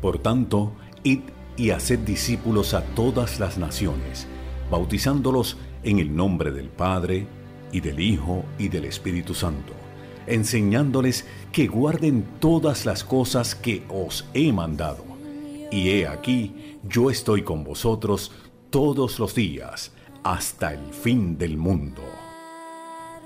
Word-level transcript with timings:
Por 0.00 0.18
tanto, 0.18 0.72
id 1.02 1.20
y 1.56 1.70
haced 1.70 1.98
discípulos 2.00 2.72
a 2.74 2.82
todas 2.82 3.40
las 3.40 3.58
naciones, 3.58 4.26
bautizándolos 4.70 5.56
en 5.82 5.98
el 5.98 6.14
nombre 6.14 6.52
del 6.52 6.68
Padre, 6.68 7.26
y 7.72 7.80
del 7.80 8.00
Hijo, 8.00 8.44
y 8.58 8.68
del 8.68 8.84
Espíritu 8.84 9.34
Santo, 9.34 9.72
enseñándoles 10.26 11.26
que 11.52 11.66
guarden 11.66 12.26
todas 12.40 12.86
las 12.86 13.04
cosas 13.04 13.54
que 13.54 13.82
os 13.88 14.26
he 14.34 14.52
mandado. 14.52 15.04
Y 15.70 15.90
he 15.90 16.06
aquí, 16.06 16.78
yo 16.82 17.10
estoy 17.10 17.42
con 17.42 17.64
vosotros 17.64 18.32
todos 18.70 19.18
los 19.18 19.34
días, 19.34 19.92
hasta 20.22 20.72
el 20.72 20.92
fin 20.92 21.38
del 21.38 21.56
mundo. 21.56 22.02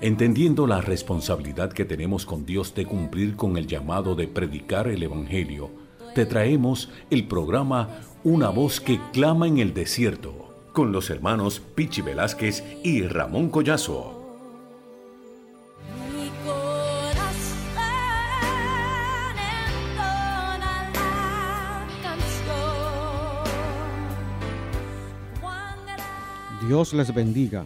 Entendiendo 0.01 0.67
la 0.67 0.81
responsabilidad 0.81 1.71
que 1.71 1.85
tenemos 1.85 2.25
con 2.25 2.45
Dios 2.45 2.75
de 2.75 2.85
cumplir 2.85 3.37
con 3.37 3.55
el 3.57 3.67
llamado 3.67 4.15
de 4.15 4.27
predicar 4.27 4.87
el 4.87 5.03
Evangelio, 5.03 5.71
te 6.13 6.25
traemos 6.25 6.89
el 7.09 7.27
programa 7.27 7.89
Una 8.23 8.49
voz 8.49 8.79
que 8.79 8.99
clama 9.11 9.47
en 9.47 9.57
el 9.57 9.73
desierto, 9.73 10.55
con 10.71 10.91
los 10.91 11.09
hermanos 11.09 11.59
Pichi 11.59 12.01
Velázquez 12.01 12.63
y 12.83 13.01
Ramón 13.01 13.49
Collazo. 13.49 14.19
Dios 26.67 26.93
les 26.93 27.13
bendiga. 27.13 27.65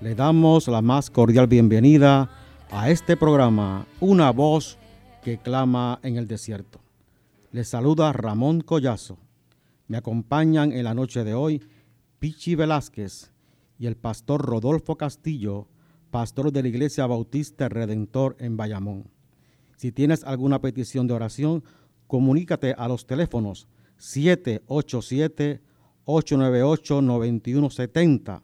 Le 0.00 0.14
damos 0.14 0.68
la 0.68 0.80
más 0.80 1.10
cordial 1.10 1.46
bienvenida 1.46 2.30
a 2.70 2.90
este 2.90 3.16
programa, 3.16 3.86
Una 3.98 4.30
voz 4.30 4.78
que 5.24 5.38
clama 5.38 5.98
en 6.02 6.16
el 6.16 6.28
desierto. 6.28 6.79
Les 7.52 7.68
saluda 7.68 8.12
Ramón 8.12 8.60
Collazo. 8.60 9.18
Me 9.88 9.96
acompañan 9.96 10.70
en 10.72 10.84
la 10.84 10.94
noche 10.94 11.24
de 11.24 11.34
hoy 11.34 11.60
Pichi 12.20 12.54
Velázquez 12.54 13.32
y 13.76 13.86
el 13.86 13.96
pastor 13.96 14.42
Rodolfo 14.42 14.94
Castillo, 14.96 15.66
pastor 16.12 16.52
de 16.52 16.62
la 16.62 16.68
Iglesia 16.68 17.06
Bautista 17.06 17.68
Redentor 17.68 18.36
en 18.38 18.56
Bayamón. 18.56 19.10
Si 19.76 19.90
tienes 19.90 20.22
alguna 20.22 20.60
petición 20.60 21.08
de 21.08 21.14
oración, 21.14 21.64
comunícate 22.06 22.72
a 22.78 22.86
los 22.86 23.04
teléfonos 23.06 23.66
787 23.96 25.60
898-9170, 26.06 28.42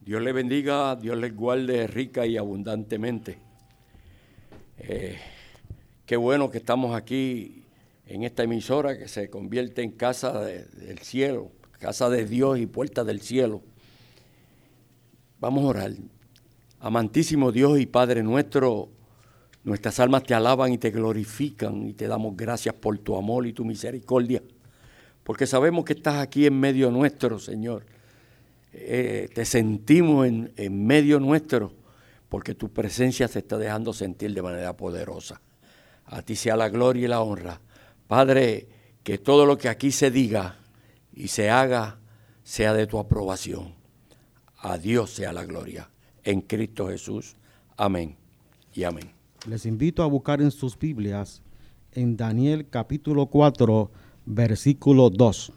Dios 0.00 0.22
le 0.22 0.32
bendiga, 0.32 0.96
Dios 0.96 1.16
le 1.16 1.30
guarde 1.30 1.86
rica 1.86 2.26
y 2.26 2.36
abundantemente. 2.36 3.38
Eh, 4.78 5.18
qué 6.06 6.16
bueno 6.16 6.50
que 6.50 6.58
estamos 6.58 6.94
aquí 6.94 7.64
en 8.06 8.24
esta 8.24 8.42
emisora 8.42 8.98
que 8.98 9.08
se 9.08 9.30
convierte 9.30 9.82
en 9.82 9.92
casa 9.92 10.40
del 10.40 10.98
cielo 10.98 11.50
casa 11.82 12.08
de 12.08 12.24
Dios 12.24 12.60
y 12.60 12.66
puerta 12.66 13.02
del 13.02 13.20
cielo. 13.20 13.60
Vamos 15.40 15.64
a 15.64 15.66
orar. 15.66 15.90
Amantísimo 16.78 17.50
Dios 17.50 17.80
y 17.80 17.86
Padre 17.86 18.22
nuestro, 18.22 18.88
nuestras 19.64 20.00
almas 20.00 20.24
te 20.24 20.34
alaban 20.34 20.72
y 20.72 20.78
te 20.78 20.90
glorifican 20.90 21.88
y 21.88 21.92
te 21.92 22.08
damos 22.08 22.36
gracias 22.36 22.74
por 22.74 22.98
tu 22.98 23.16
amor 23.16 23.46
y 23.46 23.52
tu 23.52 23.64
misericordia, 23.64 24.42
porque 25.22 25.46
sabemos 25.46 25.84
que 25.84 25.92
estás 25.92 26.16
aquí 26.16 26.46
en 26.46 26.58
medio 26.58 26.90
nuestro, 26.90 27.38
Señor. 27.38 27.86
Eh, 28.72 29.28
te 29.34 29.44
sentimos 29.44 30.26
en, 30.26 30.52
en 30.56 30.86
medio 30.86 31.20
nuestro, 31.20 31.72
porque 32.28 32.54
tu 32.54 32.70
presencia 32.70 33.28
se 33.28 33.40
está 33.40 33.58
dejando 33.58 33.92
sentir 33.92 34.34
de 34.34 34.42
manera 34.42 34.76
poderosa. 34.76 35.40
A 36.06 36.22
ti 36.22 36.34
sea 36.34 36.56
la 36.56 36.68
gloria 36.68 37.04
y 37.04 37.08
la 37.08 37.20
honra. 37.20 37.60
Padre, 38.08 38.66
que 39.02 39.18
todo 39.18 39.46
lo 39.46 39.58
que 39.58 39.68
aquí 39.68 39.92
se 39.92 40.10
diga 40.10 40.56
y 41.12 41.28
se 41.28 41.50
haga 41.50 41.98
sea 42.42 42.74
de 42.74 42.86
tu 42.86 42.98
aprobación. 42.98 43.74
A 44.58 44.78
Dios 44.78 45.10
sea 45.10 45.32
la 45.32 45.44
gloria. 45.44 45.90
En 46.24 46.40
Cristo 46.40 46.88
Jesús. 46.88 47.36
Amén 47.76 48.16
y 48.74 48.84
amén. 48.84 49.21
Les 49.48 49.66
invito 49.66 50.04
a 50.04 50.06
buscar 50.06 50.40
en 50.40 50.52
sus 50.52 50.78
Biblias 50.78 51.42
en 51.90 52.16
Daniel 52.16 52.68
capítulo 52.70 53.26
4, 53.26 53.90
versículo 54.24 55.10
2. 55.10 55.52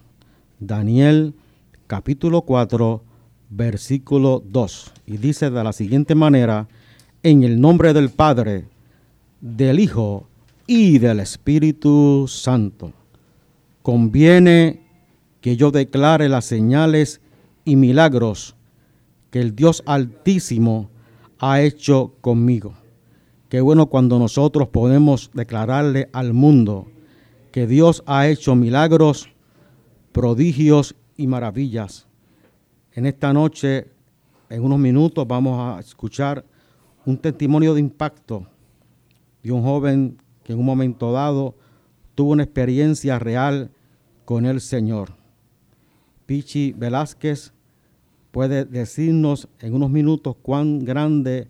Daniel 0.60 1.36
capítulo 1.86 2.42
4, 2.42 3.04
versículo 3.52 4.42
2. 4.44 4.92
Y 5.06 5.18
dice 5.18 5.52
de 5.52 5.64
la 5.64 5.72
siguiente 5.72 6.16
manera, 6.16 6.68
en 7.22 7.44
el 7.44 7.62
nombre 7.62 7.94
del 7.94 8.10
Padre, 8.10 8.66
del 9.40 9.80
Hijo 9.80 10.28
y 10.66 10.98
del 10.98 11.20
Espíritu 11.20 12.26
Santo. 12.28 12.92
Conviene 13.84 14.82
que 15.42 15.58
yo 15.58 15.70
declare 15.70 16.28
las 16.28 16.46
señales 16.46 17.22
y 17.66 17.76
milagros 17.76 18.56
que 19.30 19.42
el 19.42 19.56
Dios 19.56 19.84
Altísimo 19.86 20.90
ha 21.38 21.62
hecho 21.62 22.16
conmigo. 22.22 22.74
Qué 23.50 23.62
bueno 23.62 23.86
cuando 23.88 24.18
nosotros 24.18 24.70
podemos 24.70 25.30
declararle 25.34 26.10
al 26.14 26.34
mundo 26.34 26.88
que 27.52 27.68
Dios 27.68 28.04
ha 28.08 28.28
hecho 28.28 28.56
milagros, 28.56 29.30
prodigios 30.12 30.96
y 31.16 31.28
maravillas. 31.28 32.08
En 32.94 33.06
esta 33.06 33.34
noche, 33.34 33.92
en 34.50 34.64
unos 34.64 34.80
minutos, 34.80 35.28
vamos 35.28 35.60
a 35.60 35.80
escuchar 35.80 36.44
un 37.06 37.18
testimonio 37.18 37.76
de 37.76 37.82
impacto 37.82 38.48
de 39.44 39.52
un 39.52 39.62
joven 39.62 40.18
que 40.44 40.54
en 40.54 40.60
un 40.60 40.66
momento 40.66 41.12
dado 41.12 41.54
tuvo 42.16 42.32
una 42.32 42.44
experiencia 42.44 43.20
real 43.20 43.70
con 44.26 44.48
el 44.48 44.60
Señor. 44.60 45.12
Pichi 46.26 46.72
Velázquez 46.72 47.54
puede 48.32 48.66
decirnos 48.66 49.48
en 49.60 49.76
unos 49.76 49.92
minutos 49.92 50.36
cuán 50.42 50.84
grande 50.84 51.48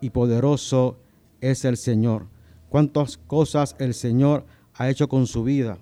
y 0.00 0.08
poderoso 0.08 1.03
es 1.50 1.64
el 1.66 1.76
Señor, 1.76 2.26
cuántas 2.70 3.18
cosas 3.18 3.76
el 3.78 3.92
Señor 3.92 4.46
ha 4.74 4.88
hecho 4.88 5.08
con 5.08 5.26
su 5.26 5.44
vida, 5.44 5.76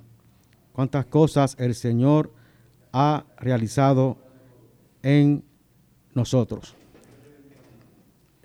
cuántas 0.72 1.06
cosas 1.06 1.54
el 1.58 1.76
Señor 1.76 2.32
ha 2.92 3.24
realizado 3.38 4.16
en 5.02 5.44
nosotros. 6.14 6.74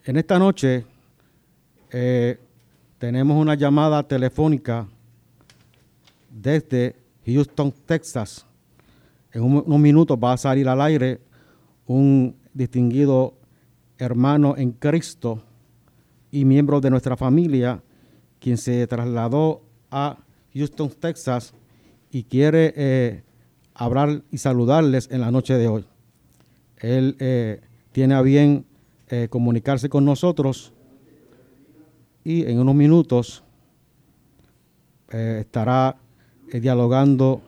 En 0.06 0.18
esta 0.18 0.38
noche 0.38 0.86
eh, 1.92 2.40
tenemos 3.00 3.42
una 3.42 3.56
llamada 3.56 4.04
telefónica 4.04 4.88
desde 6.30 6.96
Houston, 7.26 7.74
Texas, 7.86 8.46
en 9.34 9.42
unos 9.42 9.80
minutos 9.80 10.18
va 10.24 10.34
a 10.34 10.38
salir 10.38 10.70
al 10.70 10.82
aire 10.82 11.20
un 11.88 12.36
distinguido 12.54 13.34
hermano 13.98 14.56
en 14.56 14.72
Cristo 14.72 15.44
y 16.32 16.46
miembro 16.46 16.82
de 16.82 16.90
nuestra 16.90 17.16
familia, 17.16 17.82
quien 18.40 18.58
se 18.58 18.86
trasladó 18.88 19.62
a 19.92 20.18
Houston, 20.54 20.90
Texas, 20.90 21.54
y 22.12 22.24
quiere 22.24 22.74
eh, 22.76 23.24
hablar 23.74 24.22
y 24.32 24.38
saludarles 24.38 25.10
en 25.12 25.22
la 25.22 25.32
noche 25.32 25.56
de 25.56 25.68
hoy. 25.68 25.86
Él 26.78 27.16
eh, 27.20 27.62
tiene 27.92 28.16
a 28.16 28.22
bien 28.22 28.66
eh, 29.10 29.28
comunicarse 29.30 29.90
con 29.90 30.06
nosotros 30.06 30.74
y 32.24 32.46
en 32.46 32.60
unos 32.60 32.76
minutos 32.76 33.44
estará 35.10 35.96
dialogando 36.52 37.42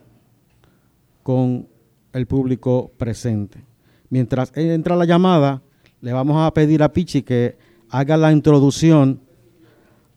con 1.22 1.68
el 2.14 2.26
público 2.26 2.90
presente. 2.96 3.62
Mientras 4.08 4.50
entra 4.56 4.96
la 4.96 5.04
llamada, 5.04 5.62
le 6.00 6.14
vamos 6.14 6.38
a 6.38 6.52
pedir 6.54 6.82
a 6.82 6.90
Pichi 6.90 7.22
que 7.22 7.56
haga 7.90 8.16
la 8.16 8.32
introducción 8.32 9.20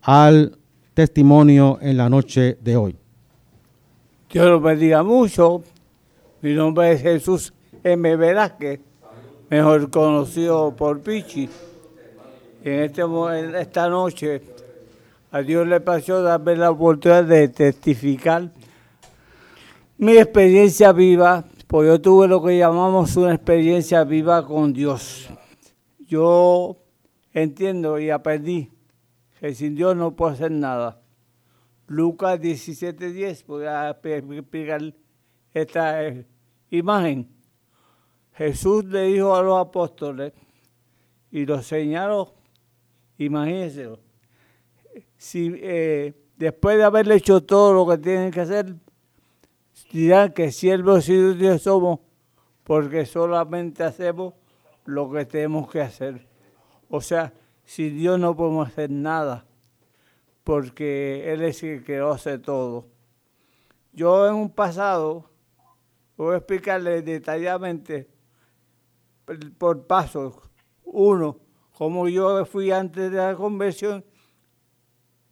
al 0.02 0.56
testimonio 0.94 1.78
en 1.80 1.96
la 1.96 2.08
noche 2.08 2.56
de 2.60 2.76
hoy. 2.76 2.96
Dios 4.30 4.46
lo 4.46 4.60
bendiga 4.60 5.02
mucho. 5.02 5.62
Mi 6.42 6.54
nombre 6.54 6.92
es 6.92 7.02
Jesús 7.02 7.52
M. 7.82 8.16
Velázquez, 8.16 8.80
mejor 9.50 9.90
conocido 9.90 10.74
por 10.74 11.00
Pichi. 11.00 11.48
En, 12.64 12.80
este, 12.84 13.02
esta 13.60 13.88
noche 13.88 14.42
a 15.30 15.40
Dios 15.42 15.66
le 15.66 15.80
pasó 15.80 16.22
darme 16.22 16.56
la 16.56 16.70
oportunidad 16.70 17.24
de 17.24 17.48
testificar 17.48 18.50
mi 19.98 20.16
experiencia 20.16 20.92
viva 20.92 21.44
pues 21.74 21.88
yo 21.88 22.00
tuve 22.00 22.28
lo 22.28 22.40
que 22.40 22.56
llamamos 22.56 23.16
una 23.16 23.34
experiencia 23.34 24.04
viva 24.04 24.46
con 24.46 24.72
Dios. 24.72 25.28
Yo 26.06 26.76
entiendo 27.34 27.98
y 27.98 28.08
aprendí 28.08 28.70
que 29.38 29.54
sin 29.54 29.74
Dios 29.74 29.94
no 29.94 30.16
puedo 30.16 30.32
hacer 30.32 30.50
nada. 30.50 31.02
Lucas 31.86 32.40
17:10, 32.40 33.44
voy 33.46 33.66
a 33.66 33.90
explicar 33.90 34.80
esta 35.52 36.02
eh, 36.02 36.26
imagen. 36.70 37.28
Jesús 38.32 38.84
le 38.86 39.02
dijo 39.02 39.36
a 39.36 39.42
los 39.42 39.58
apóstoles 39.58 40.32
y 41.30 41.44
los 41.44 41.66
señaló, 41.66 42.34
imagínense, 43.18 43.90
si 45.16 45.52
eh, 45.56 46.14
después 46.36 46.76
de 46.78 46.84
haberle 46.84 47.16
hecho 47.16 47.42
todo 47.42 47.72
lo 47.74 47.86
que 47.86 47.98
tienen 47.98 48.30
que 48.30 48.40
hacer, 48.40 48.74
dirán 49.92 50.32
que 50.32 50.50
siervos 50.50 51.08
y 51.08 51.34
Dios 51.34 51.62
somos, 51.62 52.00
porque 52.64 53.06
solamente 53.06 53.84
hacemos 53.84 54.34
lo 54.84 55.10
que 55.10 55.24
tenemos 55.26 55.70
que 55.70 55.80
hacer. 55.80 56.33
O 56.88 57.00
sea, 57.00 57.32
si 57.64 57.90
Dios 57.90 58.18
no 58.18 58.36
podemos 58.36 58.68
hacer 58.68 58.90
nada, 58.90 59.46
porque 60.44 61.32
Él 61.32 61.42
es 61.42 61.62
el 61.62 61.82
que 61.82 61.98
hace 61.98 62.38
todo. 62.38 62.86
Yo 63.92 64.28
en 64.28 64.34
un 64.34 64.50
pasado, 64.50 65.30
voy 66.16 66.34
a 66.34 66.38
explicarle 66.38 67.02
detalladamente 67.02 68.08
por 69.58 69.86
pasos. 69.86 70.34
Uno, 70.84 71.38
cómo 71.72 72.08
yo 72.08 72.44
fui 72.44 72.70
antes 72.70 73.10
de 73.10 73.16
la 73.16 73.34
conversión, 73.34 74.04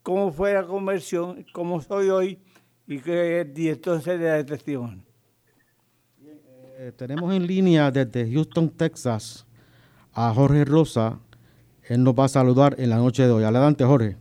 cómo 0.03 0.33
fue 0.33 0.55
la 0.55 0.65
conversión, 0.65 1.45
cómo 1.53 1.81
soy 1.81 2.09
hoy 2.09 2.39
y, 2.87 2.99
que, 2.99 3.53
y 3.55 3.69
entonces 3.69 4.19
de 4.19 4.45
testimonio. 4.45 5.05
Eh, 6.79 6.93
tenemos 6.97 7.33
en 7.33 7.47
línea 7.47 7.91
desde 7.91 8.33
Houston, 8.33 8.71
Texas, 8.71 9.47
a 10.13 10.33
Jorge 10.35 10.65
Rosa. 10.65 11.21
Él 11.89 12.05
nos 12.05 12.15
va 12.15 12.27
a 12.27 12.29
saludar 12.29 12.77
en 12.79 12.91
la 12.91 12.97
noche 12.97 13.25
de 13.25 13.31
hoy. 13.31 13.45
Adelante, 13.45 13.85
Jorge. 13.85 14.17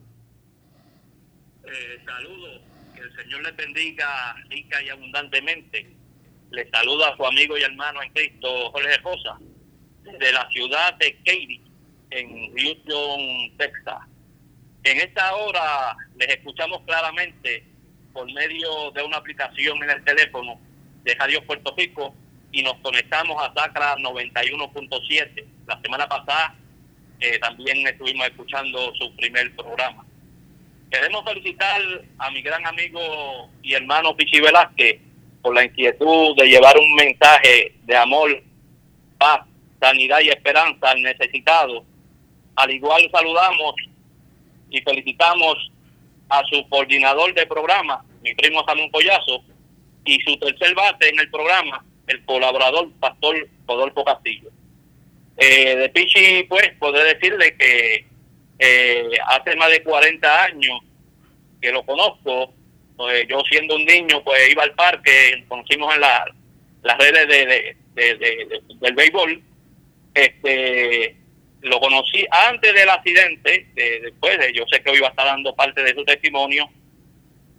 Eh, 1.63 1.99
saludos, 2.05 2.61
que 2.95 3.01
el 3.01 3.15
Señor 3.15 3.43
les 3.43 3.55
bendiga 3.55 4.35
rica 4.49 4.81
y 4.81 4.89
abundantemente. 4.89 5.95
Le 6.49 6.69
saluda 6.69 7.09
a 7.09 7.15
su 7.15 7.25
amigo 7.25 7.57
y 7.57 7.61
hermano 7.61 8.01
en 8.01 8.11
Cristo, 8.11 8.71
Jorge 8.71 8.97
Rosa, 8.97 9.37
de 10.03 10.31
la 10.33 10.49
ciudad 10.49 10.95
de 10.95 11.15
Katy, 11.17 11.61
en 12.09 12.55
Houston, 12.57 13.57
Texas. 13.57 13.99
En 14.83 14.99
esta 14.99 15.35
hora 15.35 15.95
les 16.17 16.29
escuchamos 16.29 16.81
claramente 16.85 17.63
por 18.11 18.25
medio 18.33 18.91
de 18.91 19.03
una 19.03 19.17
aplicación 19.17 19.81
en 19.83 19.91
el 19.91 20.03
teléfono 20.03 20.59
de 21.03 21.13
Radio 21.15 21.45
Puerto 21.45 21.73
Rico 21.77 22.15
y 22.51 22.63
nos 22.63 22.75
conectamos 22.77 23.41
a 23.41 23.53
Sacra 23.53 23.95
91.7. 23.97 25.45
La 25.67 25.79
semana 25.81 26.09
pasada 26.09 26.55
también 27.39 27.85
estuvimos 27.87 28.27
escuchando 28.27 28.93
su 28.95 29.15
primer 29.15 29.55
programa. 29.55 30.03
Queremos 30.89 31.23
felicitar 31.23 31.81
a 32.17 32.31
mi 32.31 32.41
gran 32.41 32.65
amigo 32.65 33.49
y 33.61 33.73
hermano 33.73 34.15
Pichi 34.15 34.41
Velázquez 34.41 34.99
por 35.41 35.55
la 35.55 35.63
inquietud 35.63 36.35
de 36.35 36.47
llevar 36.47 36.77
un 36.77 36.95
mensaje 36.95 37.75
de 37.83 37.95
amor, 37.95 38.43
paz, 39.17 39.41
sanidad 39.79 40.19
y 40.21 40.29
esperanza 40.29 40.91
al 40.91 41.01
necesitado. 41.01 41.83
Al 42.55 42.71
igual 42.71 43.07
saludamos 43.11 43.75
y 44.69 44.81
felicitamos 44.81 45.71
a 46.29 46.43
su 46.49 46.67
coordinador 46.69 47.33
de 47.33 47.45
programa, 47.45 48.03
mi 48.21 48.33
primo 48.35 48.63
Samuel 48.65 48.89
Pollazo, 48.91 49.43
y 50.05 50.19
su 50.21 50.37
tercer 50.37 50.73
base 50.75 51.09
en 51.09 51.19
el 51.19 51.29
programa, 51.29 51.85
el 52.07 52.23
colaborador 52.25 52.91
Pastor 52.99 53.47
Rodolfo 53.67 54.03
Castillo. 54.03 54.49
Eh, 55.37 55.75
de 55.75 55.89
Pichi, 55.89 56.43
pues, 56.43 56.71
puedo 56.79 57.03
decirle 57.03 57.55
que 57.57 58.05
eh, 58.59 59.09
hace 59.27 59.55
más 59.55 59.71
de 59.71 59.83
40 59.83 60.43
años 60.43 60.79
que 61.61 61.71
lo 61.71 61.83
conozco, 61.83 62.53
pues, 62.97 63.27
yo 63.27 63.41
siendo 63.49 63.75
un 63.75 63.85
niño, 63.85 64.23
pues 64.23 64.51
iba 64.51 64.63
al 64.63 64.73
parque, 64.73 65.43
conocimos 65.47 65.93
en 65.95 66.01
la, 66.01 66.25
las 66.83 66.97
redes 66.97 67.27
de, 67.27 67.75
del 68.79 68.93
béisbol, 68.93 69.41
este 70.13 71.15
lo 71.61 71.79
conocí 71.79 72.25
antes 72.31 72.73
del 72.73 72.89
accidente, 72.89 73.67
después 73.75 74.37
de, 74.39 74.51
yo 74.51 74.63
sé 74.71 74.81
que 74.81 74.89
hoy 74.89 74.99
va 74.99 75.07
a 75.07 75.09
estar 75.11 75.27
dando 75.27 75.55
parte 75.55 75.83
de 75.83 75.93
su 75.93 76.03
testimonio, 76.03 76.67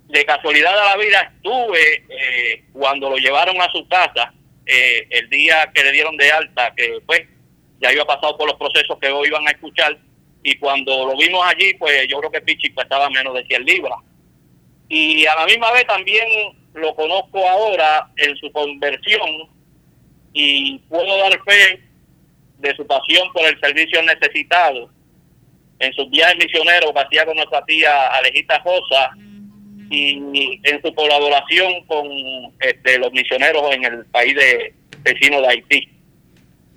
de 0.08 0.24
casualidad 0.24 0.70
de 0.70 0.76
la 0.76 0.96
vida 0.96 1.32
estuve 1.34 2.04
eh, 2.08 2.64
cuando 2.72 3.08
lo 3.08 3.16
llevaron 3.16 3.60
a 3.60 3.70
su 3.72 3.86
casa 3.88 4.34
eh, 4.66 5.06
el 5.10 5.28
día 5.30 5.70
que 5.74 5.84
le 5.84 5.92
dieron 5.92 6.16
de 6.16 6.30
alta, 6.30 6.74
que 6.76 7.00
pues 7.06 7.22
ya 7.82 7.88
había 7.88 8.04
pasado 8.04 8.36
por 8.38 8.48
los 8.48 8.56
procesos 8.56 8.96
que 9.00 9.08
hoy 9.08 9.28
iban 9.28 9.46
a 9.46 9.50
escuchar, 9.50 9.98
y 10.42 10.56
cuando 10.56 11.06
lo 11.06 11.16
vimos 11.16 11.44
allí, 11.46 11.74
pues 11.74 12.06
yo 12.08 12.18
creo 12.18 12.30
que 12.30 12.40
Pichi 12.40 12.70
pesaba 12.70 13.10
menos 13.10 13.34
de 13.34 13.44
100 13.44 13.64
libras. 13.64 13.98
Y 14.88 15.24
a 15.26 15.34
la 15.36 15.46
misma 15.46 15.72
vez 15.72 15.86
también 15.86 16.26
lo 16.74 16.94
conozco 16.94 17.46
ahora 17.48 18.10
en 18.16 18.36
su 18.36 18.50
conversión 18.52 19.48
y 20.32 20.78
puedo 20.80 21.16
dar 21.18 21.32
fe 21.44 21.80
de 22.58 22.74
su 22.76 22.86
pasión 22.86 23.32
por 23.32 23.44
el 23.44 23.58
servicio 23.60 24.02
necesitado 24.02 24.90
en 25.78 25.92
sus 25.94 26.08
viajes 26.10 26.36
misioneros 26.36 26.92
que 26.92 27.00
hacía 27.00 27.26
con 27.26 27.36
nuestra 27.36 27.64
tía 27.64 28.06
Alejita 28.08 28.58
Rosa 28.64 29.10
y 29.90 30.60
en 30.62 30.82
su 30.82 30.94
colaboración 30.94 31.84
con 31.86 32.06
este, 32.60 32.98
los 32.98 33.12
misioneros 33.12 33.74
en 33.74 33.84
el 33.84 34.06
país 34.06 34.34
de 34.34 34.74
vecino 35.02 35.40
de 35.42 35.48
Haití. 35.48 35.88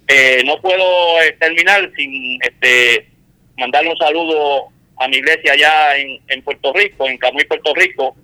Eh, 0.07 0.43
no 0.45 0.61
puedo 0.61 1.21
eh, 1.21 1.35
terminar 1.39 1.89
sin 1.95 2.39
este, 2.43 3.09
mandarle 3.57 3.91
un 3.91 3.97
saludo 3.97 4.67
a 4.97 5.07
mi 5.07 5.17
iglesia 5.17 5.53
allá 5.53 5.97
en, 5.97 6.19
en 6.27 6.41
Puerto 6.43 6.71
Rico, 6.73 7.07
en 7.07 7.17
Camuy, 7.17 7.43
Puerto 7.45 7.73
Rico, 7.73 8.15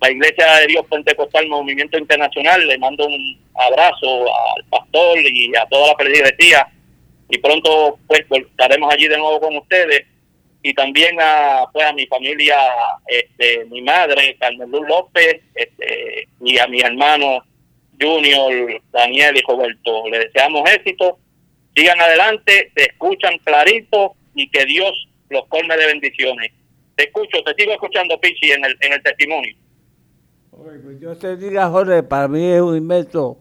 la 0.00 0.10
Iglesia 0.10 0.56
de 0.56 0.66
Dios 0.68 0.86
Pentecostal 0.90 1.46
Movimiento 1.48 1.98
Internacional. 1.98 2.66
Le 2.66 2.78
mando 2.78 3.06
un 3.06 3.38
abrazo 3.54 4.26
al 4.56 4.64
pastor 4.64 5.18
y 5.18 5.54
a 5.56 5.66
toda 5.66 5.88
la 5.88 5.96
feligresía. 5.96 6.66
Y 7.28 7.38
pronto 7.38 7.98
pues 8.06 8.24
estaremos 8.30 8.92
allí 8.92 9.08
de 9.08 9.18
nuevo 9.18 9.40
con 9.40 9.56
ustedes. 9.56 10.06
Y 10.62 10.74
también 10.74 11.16
a 11.20 11.64
pues 11.72 11.86
a 11.86 11.92
mi 11.92 12.06
familia 12.06 12.56
este 13.06 13.64
mi 13.66 13.82
madre 13.82 14.36
Carmen 14.40 14.70
Luz 14.70 14.88
López 14.88 15.40
este, 15.54 16.26
y 16.40 16.58
a 16.58 16.66
mis 16.66 16.82
hermanos 16.82 17.44
Junior 18.00 18.82
Daniel 18.90 19.36
y 19.36 19.42
Roberto. 19.42 20.08
Le 20.10 20.18
deseamos 20.18 20.68
éxito 20.70 21.18
sigan 21.76 22.00
adelante 22.00 22.72
se 22.74 22.84
escuchan 22.84 23.38
clarito 23.44 24.14
y 24.34 24.48
que 24.50 24.64
Dios 24.64 24.92
los 25.28 25.46
colme 25.48 25.76
de 25.76 25.86
bendiciones 25.86 26.52
te 26.94 27.04
escucho 27.04 27.42
te 27.44 27.54
sigo 27.54 27.72
escuchando 27.72 28.18
Pichi 28.20 28.52
en 28.52 28.64
el 28.64 28.76
en 28.80 28.92
el 28.94 29.02
testimonio 29.02 29.54
pues 30.50 31.00
yo 31.00 31.16
te 31.16 31.36
diga 31.36 31.68
Jorge 31.68 32.02
para 32.02 32.28
mí 32.28 32.44
es 32.44 32.60
un 32.60 32.76
inmenso 32.76 33.38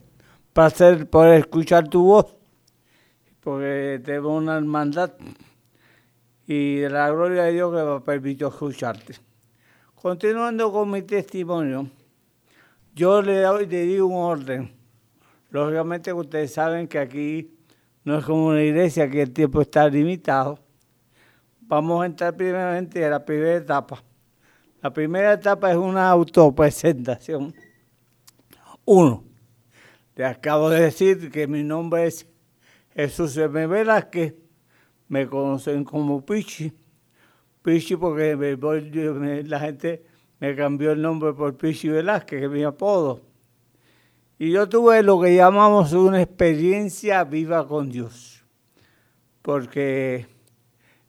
placer 0.53 1.09
poder 1.09 1.39
escuchar 1.39 1.87
tu 1.87 2.03
voz 2.03 2.35
porque 3.45 4.01
tengo 4.03 4.35
una 4.35 4.57
hermandad 4.57 5.13
y 6.47 6.81
la 6.89 7.09
gloria 7.09 7.43
de 7.43 7.53
Dios 7.53 7.75
que 7.75 7.83
me 7.83 7.99
permitió 8.01 8.47
escucharte. 8.49 9.15
Continuando 9.95 10.71
con 10.71 10.91
mi 10.91 11.01
testimonio, 11.01 11.89
yo 12.93 13.21
le, 13.21 13.41
doy, 13.41 13.65
le 13.65 13.81
di 13.85 13.99
un 13.99 14.13
orden. 14.13 14.71
Lógicamente 15.49 16.13
ustedes 16.13 16.53
saben 16.53 16.87
que 16.87 16.99
aquí 16.99 17.54
no 18.05 18.19
es 18.19 18.25
como 18.25 18.47
una 18.47 18.61
iglesia 18.61 19.09
que 19.09 19.23
el 19.23 19.33
tiempo 19.33 19.61
está 19.61 19.89
limitado. 19.89 20.59
Vamos 21.61 22.03
a 22.03 22.05
entrar 22.05 22.37
primeramente 22.37 23.03
a 23.03 23.09
la 23.09 23.25
primera 23.25 23.55
etapa. 23.55 24.03
La 24.81 24.93
primera 24.93 25.33
etapa 25.33 25.71
es 25.71 25.77
una 25.77 26.07
autopresentación. 26.11 27.53
Uno, 28.85 29.23
le 30.15 30.23
acabo 30.23 30.69
de 30.69 30.81
decir 30.81 31.31
que 31.31 31.47
mi 31.47 31.63
nombre 31.63 32.05
es 32.05 32.27
Jesús 32.93 33.35
M. 33.37 33.65
Velázquez, 33.65 34.35
me 35.07 35.27
conocen 35.27 35.83
como 35.83 36.23
Pichi. 36.23 36.71
Pichi 37.63 37.95
porque 37.95 39.43
la 39.47 39.59
gente 39.59 40.05
me 40.39 40.55
cambió 40.55 40.91
el 40.91 41.01
nombre 41.01 41.33
por 41.33 41.57
Pichi 41.57 41.89
Velázquez, 41.89 42.39
que 42.39 42.45
es 42.45 42.51
mi 42.51 42.63
apodo. 42.63 43.34
Y 44.37 44.51
yo 44.51 44.67
tuve 44.67 45.01
lo 45.01 45.21
que 45.21 45.35
llamamos 45.35 45.93
una 45.93 46.21
experiencia 46.21 47.23
viva 47.23 47.65
con 47.67 47.89
Dios. 47.89 48.43
Porque 49.41 50.27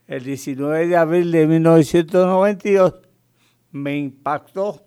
el 0.06 0.22
19 0.22 0.86
de 0.86 0.96
abril 0.96 1.32
de 1.32 1.46
1992 1.46 2.94
me 3.72 3.96
impactó 3.96 4.82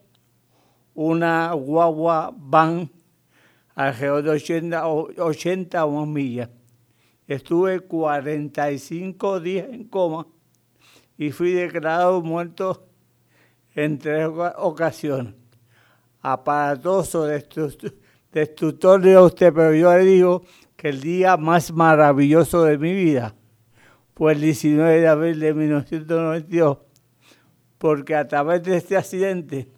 una 0.94 1.52
guagua 1.54 2.34
van 2.36 2.90
alrededor 3.76 4.24
de 4.24 4.30
80, 4.32 4.88
80 4.88 5.88
millas 6.06 6.50
Estuve 7.28 7.82
45 7.82 9.40
días 9.40 9.68
en 9.70 9.84
coma 9.84 10.26
y 11.18 11.32
fui 11.32 11.52
declarado 11.52 12.22
muerto 12.22 12.88
en 13.76 14.00
tres 14.00 14.28
ocasiones. 14.58 15.36
Aparatoso, 16.22 17.28
destructorio 18.32 19.20
a 19.20 19.24
usted, 19.24 19.54
pero 19.54 19.74
yo 19.74 19.94
le 19.94 20.04
digo 20.04 20.44
que 20.76 20.90
el 20.90 21.02
día 21.02 21.38
más 21.38 21.72
maravilloso 21.72 22.64
de 22.64 22.78
mi 22.78 22.94
vida 22.94 23.36
fue 24.16 24.34
el 24.34 24.42
19 24.42 25.02
de 25.02 25.08
abril 25.08 25.40
de 25.40 25.54
1992, 25.54 26.78
porque 27.78 28.16
a 28.16 28.28
través 28.28 28.64
de 28.64 28.78
este 28.78 28.98
accidente 28.98 29.70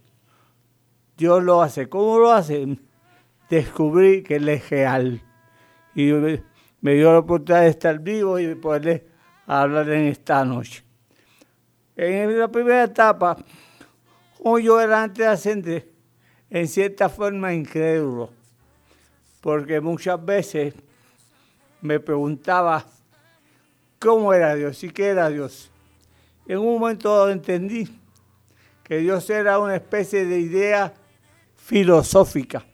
Dios 1.17 1.43
lo 1.43 1.62
hace. 1.62 1.88
¿Cómo 1.88 2.17
lo 2.17 2.31
hace? 2.31 2.77
descubrí 3.51 4.24
que 4.24 4.38
Él 4.38 4.50
es 4.50 4.70
real. 4.70 5.22
Y 5.93 6.12
me 6.81 6.93
dio 6.93 7.12
la 7.12 7.20
oportunidad 7.20 7.63
de 7.63 7.70
estar 7.70 8.00
vivo 8.00 8.39
y 8.39 8.55
poderle 8.55 9.05
hablar 9.46 9.89
en 9.89 10.08
esta 10.08 10.43
noche. 10.46 10.84
En 11.96 12.39
la 12.39 12.48
primera 12.48 12.86
etapa, 12.86 13.38
como 14.38 14.58
yo 14.58 14.79
era 14.79 15.03
antecedente, 15.03 15.91
en 16.50 16.67
cierta 16.67 17.10
forma 17.10 17.53
incrédulo, 17.53 18.31
porque 19.41 19.81
muchas 19.81 20.24
veces 20.24 20.75
me 21.81 22.00
preguntaba 22.00 22.86
cómo 24.00 24.33
era 24.33 24.55
Dios 24.55 24.83
y 24.83 24.89
qué 24.91 25.07
era 25.07 25.29
Dios. 25.29 25.71
En 26.48 26.60
un 26.60 26.79
momento 26.79 27.29
entendí 27.29 27.88
que 28.83 29.00
Dios 29.00 29.29
era 29.29 29.60
una 29.60 29.75
especie 29.75 30.25
de 30.25 30.39
idea 30.39 30.93
filosófica 31.55 32.65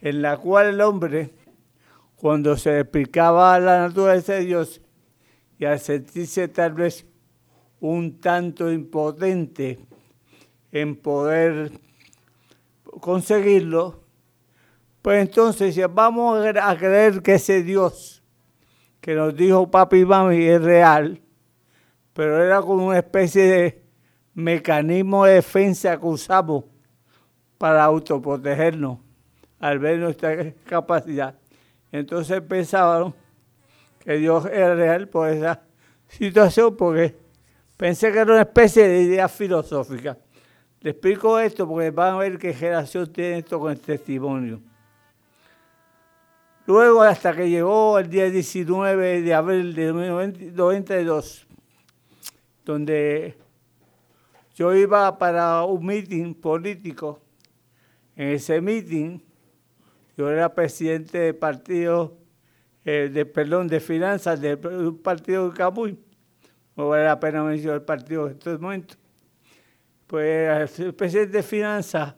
en 0.00 0.22
la 0.22 0.36
cual 0.36 0.66
el 0.68 0.80
hombre, 0.80 1.30
cuando 2.16 2.56
se 2.56 2.80
explicaba 2.80 3.58
la 3.58 3.80
naturaleza 3.80 4.34
de 4.34 4.44
Dios 4.44 4.80
y 5.58 5.64
al 5.64 5.78
sentirse 5.80 6.48
tal 6.48 6.72
vez 6.72 7.06
un 7.80 8.20
tanto 8.20 8.70
impotente 8.70 9.78
en 10.72 10.96
poder 10.96 11.72
conseguirlo, 12.84 14.07
pues 15.08 15.22
entonces 15.22 15.80
vamos 15.94 16.44
a 16.44 16.76
creer 16.76 17.22
que 17.22 17.36
ese 17.36 17.62
Dios 17.62 18.22
que 19.00 19.14
nos 19.14 19.34
dijo 19.34 19.70
papi 19.70 20.00
y 20.00 20.04
mami 20.04 20.44
es 20.44 20.60
real, 20.60 21.18
pero 22.12 22.44
era 22.44 22.60
como 22.60 22.88
una 22.88 22.98
especie 22.98 23.42
de 23.44 23.82
mecanismo 24.34 25.24
de 25.24 25.36
defensa 25.36 25.98
que 25.98 26.04
usamos 26.04 26.64
para 27.56 27.84
autoprotegernos 27.84 28.98
al 29.58 29.78
ver 29.78 29.98
nuestra 29.98 30.52
capacidad. 30.66 31.34
Entonces 31.90 32.42
pensaban 32.42 33.14
que 34.00 34.12
Dios 34.18 34.44
era 34.44 34.74
real 34.74 35.08
por 35.08 35.30
esa 35.30 35.62
situación, 36.06 36.76
porque 36.76 37.16
pensé 37.78 38.12
que 38.12 38.18
era 38.18 38.30
una 38.30 38.42
especie 38.42 38.86
de 38.86 39.04
idea 39.04 39.26
filosófica. 39.26 40.18
Le 40.82 40.90
explico 40.90 41.38
esto 41.38 41.66
porque 41.66 41.90
van 41.92 42.16
a 42.16 42.18
ver 42.18 42.36
qué 42.36 42.52
generación 42.52 43.10
tiene 43.10 43.38
esto 43.38 43.58
con 43.58 43.72
el 43.72 43.80
testimonio. 43.80 44.60
Luego, 46.68 47.00
hasta 47.00 47.34
que 47.34 47.48
llegó 47.48 47.98
el 47.98 48.10
día 48.10 48.28
19 48.28 49.22
de 49.22 49.32
abril 49.32 49.74
de 49.74 49.90
1992, 49.90 51.46
donde 52.62 53.38
yo 54.54 54.74
iba 54.74 55.16
para 55.16 55.64
un 55.64 55.86
meeting 55.86 56.34
político. 56.34 57.22
En 58.14 58.28
ese 58.28 58.60
meeting, 58.60 59.18
yo 60.14 60.28
era 60.28 60.54
presidente 60.54 61.16
del 61.16 61.36
partido, 61.36 62.18
eh, 62.84 63.08
de, 63.10 63.24
perdón, 63.24 63.66
de 63.66 63.80
finanzas 63.80 64.38
del 64.38 64.58
partido 65.02 65.48
de 65.48 65.56
Camuy. 65.56 65.98
No 66.76 66.88
vale 66.90 67.06
la 67.06 67.18
pena 67.18 67.42
mencionar 67.44 67.76
el 67.76 67.84
partido 67.86 68.26
en 68.26 68.32
estos 68.34 68.60
momentos 68.60 68.98
pues 70.08 70.80
el 70.80 70.94
presidente 70.94 71.36
de 71.36 71.42
finanzas, 71.42 72.14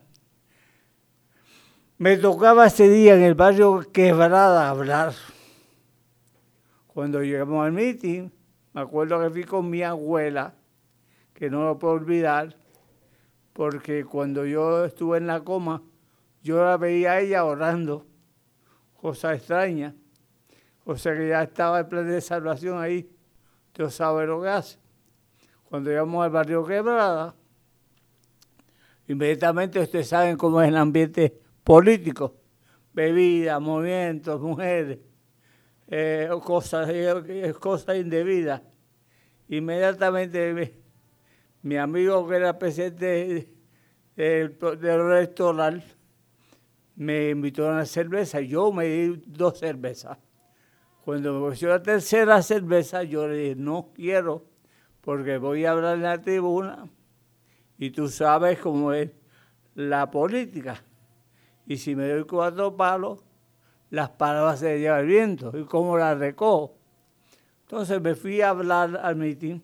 me 2.01 2.17
tocaba 2.17 2.65
ese 2.65 2.89
día 2.89 3.13
en 3.13 3.21
el 3.21 3.35
barrio 3.35 3.85
Quebrada 3.93 4.71
hablar. 4.71 5.13
Cuando 6.87 7.21
llegamos 7.21 7.63
al 7.63 7.73
meeting, 7.73 8.31
me 8.73 8.81
acuerdo 8.81 9.21
que 9.21 9.29
fui 9.29 9.43
con 9.43 9.69
mi 9.69 9.83
abuela, 9.83 10.55
que 11.35 11.51
no 11.51 11.63
lo 11.63 11.77
puedo 11.77 11.93
olvidar, 11.93 12.55
porque 13.53 14.03
cuando 14.03 14.47
yo 14.47 14.83
estuve 14.83 15.19
en 15.19 15.27
la 15.27 15.41
coma, 15.41 15.83
yo 16.41 16.65
la 16.65 16.75
veía 16.77 17.11
a 17.11 17.19
ella 17.19 17.45
orando, 17.45 18.07
cosa 18.99 19.35
extraña. 19.35 19.93
O 20.85 20.97
sea 20.97 21.15
que 21.15 21.27
ya 21.27 21.43
estaba 21.43 21.81
el 21.81 21.85
plan 21.85 22.07
de 22.07 22.19
salvación 22.19 22.81
ahí, 22.81 23.07
Dios 23.75 23.93
sabe 23.93 24.25
lo 24.25 24.41
que 24.41 24.49
hace. 24.49 24.79
Cuando 25.65 25.91
llegamos 25.91 26.25
al 26.25 26.31
barrio 26.31 26.65
Quebrada, 26.65 27.35
Inmediatamente 29.07 29.79
ustedes 29.79 30.07
saben 30.07 30.37
cómo 30.37 30.61
es 30.61 30.69
el 30.69 30.77
ambiente 30.77 31.40
político. 31.63 32.35
Bebidas, 32.93 33.61
movimientos, 33.61 34.41
mujeres, 34.41 34.99
eh, 35.87 36.29
cosas, 36.43 36.89
eh, 36.89 37.53
cosas 37.59 37.97
indebidas. 37.97 38.61
Inmediatamente 39.47 40.75
mi, 41.61 41.77
amigo 41.77 42.27
que 42.27 42.35
era 42.35 42.57
presidente 42.57 43.49
del, 44.15 44.57
del 44.57 45.01
electoral 45.01 45.83
me 46.95 47.29
invitó 47.29 47.67
a 47.67 47.73
una 47.73 47.85
cerveza. 47.85 48.41
Yo 48.41 48.71
me 48.71 48.85
di 48.85 49.23
dos 49.25 49.59
cervezas. 49.59 50.17
Cuando 51.03 51.33
me 51.33 51.39
ofreció 51.45 51.69
la 51.69 51.81
tercera 51.81 52.41
cerveza, 52.41 53.03
yo 53.03 53.27
le 53.27 53.35
dije, 53.35 53.55
no 53.55 53.91
quiero, 53.95 54.45
porque 55.01 55.37
voy 55.37 55.65
a 55.65 55.71
hablar 55.71 55.95
en 55.95 56.03
la 56.03 56.21
tribuna 56.21 56.87
y 57.77 57.89
tú 57.89 58.07
sabes 58.07 58.59
cómo 58.59 58.93
es 58.93 59.09
la 59.73 60.11
política. 60.11 60.83
Y 61.65 61.77
si 61.77 61.95
me 61.95 62.07
doy 62.07 62.23
cuatro 62.25 62.75
palos, 62.75 63.23
las 63.89 64.09
palabras 64.09 64.59
se 64.59 64.79
llevan 64.79 65.01
el 65.01 65.05
viento. 65.05 65.57
¿Y 65.57 65.65
cómo 65.65 65.97
las 65.97 66.17
recojo? 66.17 66.75
Entonces 67.63 68.01
me 68.01 68.15
fui 68.15 68.41
a 68.41 68.49
hablar 68.49 68.99
al 69.01 69.15
mitin 69.15 69.63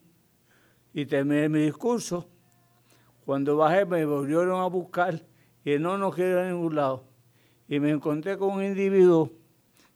y 0.93 1.05
terminé 1.05 1.49
mi 1.49 1.59
discurso. 1.59 2.29
Cuando 3.25 3.57
bajé 3.57 3.85
me 3.85 4.05
volvieron 4.05 4.61
a 4.61 4.67
buscar 4.67 5.21
y 5.65 5.77
no 5.77 5.97
nos 5.97 6.15
quiero 6.15 6.41
a 6.41 6.45
ningún 6.45 6.75
lado. 6.75 7.03
Y 7.67 7.79
me 7.81 7.89
encontré 7.89 8.37
con 8.37 8.51
un 8.51 8.63
individuo 8.63 9.29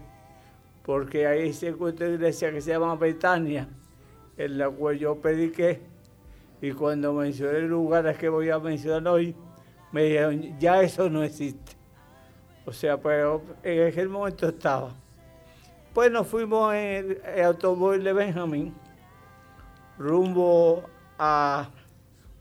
porque 0.82 1.26
ahí 1.26 1.52
se 1.52 1.68
encuentra 1.68 2.06
una 2.06 2.16
iglesia 2.16 2.52
que 2.52 2.60
se 2.60 2.70
llama 2.70 2.94
Betania, 2.96 3.68
en 4.36 4.58
la 4.58 4.68
cual 4.70 4.98
yo 4.98 5.16
prediqué 5.16 5.80
y 6.60 6.72
cuando 6.72 7.12
mencioné 7.12 7.60
lugares 7.60 8.16
que 8.16 8.28
voy 8.28 8.50
a 8.50 8.58
mencionar 8.58 9.06
hoy, 9.08 9.34
me 9.92 10.04
dijeron, 10.04 10.58
ya 10.58 10.82
eso 10.82 11.08
no 11.08 11.22
existe. 11.22 11.73
O 12.66 12.72
sea, 12.72 12.96
pero 12.98 13.42
en 13.62 13.88
aquel 13.88 14.08
momento 14.08 14.48
estaba. 14.48 14.92
Pues 15.92 16.10
nos 16.10 16.26
fuimos 16.26 16.74
en 16.74 17.18
el, 17.24 17.44
automóvil 17.44 18.02
de 18.02 18.12
Benjamín, 18.12 18.74
rumbo 19.98 20.82
a 21.18 21.70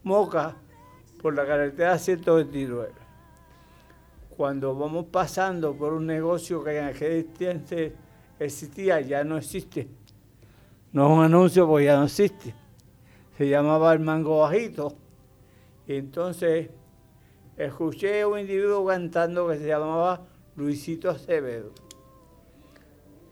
Moca, 0.03 0.55
por 1.21 1.35
la 1.35 1.45
carretera 1.45 1.97
129. 1.97 2.91
Cuando 4.35 4.75
vamos 4.75 5.05
pasando 5.05 5.75
por 5.75 5.93
un 5.93 6.07
negocio 6.07 6.63
que 6.63 6.79
en 6.79 6.85
aquel 6.85 7.17
instante 7.17 7.95
existía, 8.39 9.01
ya 9.01 9.23
no 9.23 9.37
existe. 9.37 9.87
No 10.91 11.05
es 11.05 11.17
un 11.17 11.23
anuncio 11.23 11.67
porque 11.67 11.85
ya 11.85 11.97
no 11.97 12.05
existe. 12.05 12.55
Se 13.37 13.47
llamaba 13.47 13.93
el 13.93 13.99
mango 13.99 14.39
bajito. 14.39 14.95
Y 15.87 15.95
entonces 15.95 16.69
escuché 17.57 18.21
a 18.21 18.27
un 18.27 18.39
individuo 18.39 18.85
cantando 18.85 19.47
que 19.47 19.57
se 19.57 19.67
llamaba 19.67 20.21
Luisito 20.55 21.09
Acevedo. 21.09 21.71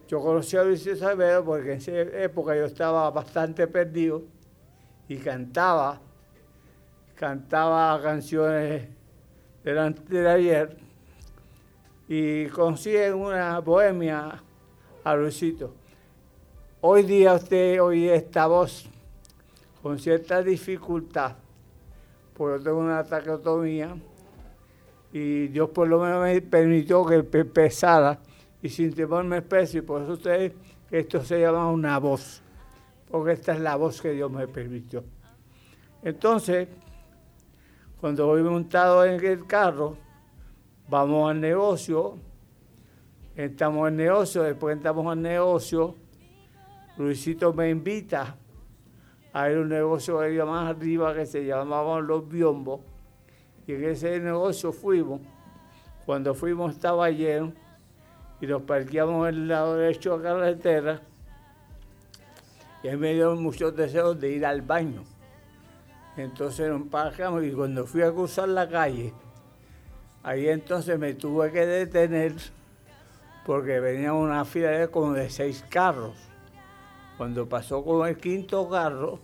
Yo 0.08 0.20
conocí 0.20 0.56
a 0.56 0.64
Luisito 0.64 0.92
Acevedo 0.92 1.44
porque 1.44 1.72
en 1.72 1.78
esa 1.78 1.92
época 1.92 2.54
yo 2.54 2.66
estaba 2.66 3.10
bastante 3.10 3.66
perdido 3.66 4.22
y 5.08 5.16
cantaba, 5.16 6.00
cantaba 7.14 8.00
canciones 8.00 8.88
delante 9.64 10.14
de 10.14 10.28
ayer 10.28 10.76
y 12.08 12.46
conocí 12.46 12.94
en 12.96 13.14
una 13.14 13.58
bohemia 13.60 14.42
a 15.04 15.14
Luisito. 15.14 15.74
Hoy 16.80 17.04
día 17.04 17.34
usted 17.34 17.80
oye 17.80 18.14
esta 18.14 18.46
voz 18.46 18.86
con 19.82 19.98
cierta 19.98 20.42
dificultad, 20.42 21.36
porque 22.36 22.58
yo 22.58 22.64
tengo 22.64 22.78
una 22.78 23.02
taquiotomía 23.04 23.96
y 25.12 25.48
Dios 25.48 25.70
por 25.70 25.88
lo 25.88 26.00
menos 26.00 26.22
me 26.22 26.40
permitió 26.40 27.04
que 27.04 27.22
pesara 27.22 28.18
y 28.62 28.68
sin 28.68 28.94
temor 28.94 29.24
me 29.24 29.38
expreso 29.38 29.78
y 29.78 29.82
por 29.82 30.02
eso 30.02 30.12
usted, 30.12 30.52
esto 30.90 31.22
se 31.22 31.40
llama 31.40 31.70
una 31.70 31.98
voz, 31.98 32.40
porque 33.10 33.32
esta 33.32 33.52
es 33.52 33.60
la 33.60 33.76
voz 33.76 34.00
que 34.00 34.12
Dios 34.12 34.30
me 34.30 34.46
permitió. 34.48 35.04
Entonces, 36.02 36.68
cuando 38.00 38.26
voy 38.26 38.42
montado 38.42 39.04
en 39.04 39.24
el 39.24 39.46
carro, 39.46 39.96
vamos 40.88 41.30
al 41.30 41.40
negocio, 41.40 42.16
estamos 43.36 43.88
en 43.88 43.96
negocio, 43.96 44.42
después 44.42 44.76
estamos 44.76 45.06
al 45.10 45.20
negocio, 45.20 45.96
Luisito 46.96 47.52
me 47.52 47.70
invita 47.70 48.36
a 49.32 49.50
ir 49.50 49.56
a 49.56 49.60
un 49.60 49.68
negocio 49.68 50.18
que 50.18 50.26
había 50.26 50.44
más 50.44 50.68
arriba 50.68 51.14
que 51.14 51.26
se 51.26 51.44
llamaban 51.44 52.06
Los 52.06 52.28
Biombos, 52.28 52.80
y 53.66 53.74
en 53.74 53.84
ese 53.84 54.18
negocio 54.20 54.72
fuimos. 54.72 55.20
Cuando 56.06 56.34
fuimos 56.34 56.74
estaba 56.74 57.10
lleno 57.10 57.52
y 58.40 58.46
nos 58.46 58.62
parqueamos 58.62 59.28
en 59.28 59.34
el 59.34 59.48
lado 59.48 59.76
derecho 59.76 60.18
de 60.18 60.24
la 60.24 60.30
carretera 60.30 61.00
y 62.82 62.88
ahí 62.88 62.96
me 62.96 63.14
dio 63.14 63.36
muchos 63.36 63.76
deseos 63.76 64.18
de 64.20 64.30
ir 64.30 64.44
al 64.44 64.62
baño. 64.62 65.04
Entonces 66.16 66.68
nos 66.68 66.88
parqueamos 66.88 67.44
y 67.44 67.52
cuando 67.52 67.86
fui 67.86 68.02
a 68.02 68.10
cruzar 68.10 68.48
la 68.48 68.68
calle, 68.68 69.12
ahí 70.22 70.48
entonces 70.48 70.98
me 70.98 71.14
tuve 71.14 71.52
que 71.52 71.64
detener 71.64 72.34
porque 73.46 73.80
venía 73.80 74.12
una 74.12 74.44
fila 74.44 74.70
de 74.70 74.88
como 74.88 75.12
de 75.12 75.30
seis 75.30 75.64
carros. 75.68 76.16
Cuando 77.16 77.48
pasó 77.48 77.84
con 77.84 78.08
el 78.08 78.16
quinto 78.16 78.68
carro, 78.68 79.20